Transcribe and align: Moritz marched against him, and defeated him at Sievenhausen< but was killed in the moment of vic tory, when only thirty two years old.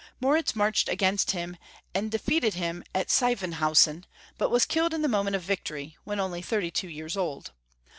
Moritz 0.19 0.55
marched 0.55 0.89
against 0.89 1.29
him, 1.29 1.57
and 1.93 2.09
defeated 2.09 2.55
him 2.55 2.83
at 2.91 3.09
Sievenhausen< 3.11 4.05
but 4.35 4.49
was 4.49 4.65
killed 4.65 4.95
in 4.95 5.03
the 5.03 5.07
moment 5.07 5.35
of 5.35 5.43
vic 5.43 5.63
tory, 5.63 5.95
when 6.05 6.19
only 6.19 6.41
thirty 6.41 6.71
two 6.71 6.89
years 6.89 7.15
old. 7.15 7.51